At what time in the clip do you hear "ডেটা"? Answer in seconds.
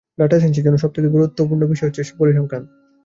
0.17-0.37